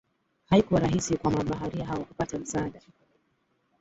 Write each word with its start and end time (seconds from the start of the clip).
haikuwa 0.49 0.79
rahisi 0.79 1.17
kwa 1.17 1.31
mabaharia 1.31 1.85
hao 1.85 2.05
kupata 2.05 2.37
msaada 2.39 2.81